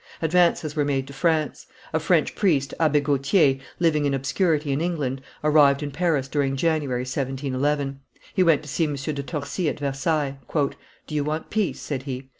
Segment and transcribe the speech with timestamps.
[0.19, 1.67] Advances were made to France.
[1.93, 7.01] A French priest, Abbe Gautier, living in obscurity in England, arrived in Paris during January,
[7.01, 7.99] 1711;
[8.33, 8.95] he went to see M.
[8.95, 10.39] de Torcy at Versailles.
[11.05, 12.29] "Do you want peace?" said he.